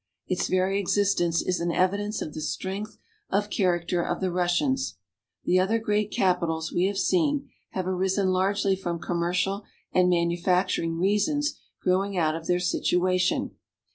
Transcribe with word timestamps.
Its 0.25 0.47
very 0.47 0.79
existence 0.79 1.43
is 1.43 1.59
an 1.59 1.71
evidence 1.71 2.23
of 2.23 2.33
the 2.33 2.41
strength 2.41 2.97
of 3.29 3.51
character 3.51 4.01
of 4.01 4.19
the 4.19 4.31
Russians. 4.31 4.95
The 5.43 5.59
other 5.59 5.77
great 5.77 6.09
capitals, 6.09 6.71
we 6.73 6.85
have 6.87 6.97
seen, 6.97 7.51
have 7.73 7.85
arisen 7.85 8.29
largely 8.29 8.75
from 8.75 8.97
commercial 8.97 9.63
and 9.93 10.09
manufacturing 10.09 10.97
reasons 10.97 11.59
growing 11.83 12.17
out 12.17 12.35
of 12.35 12.47
their 12.47 12.59
situation. 12.59 13.51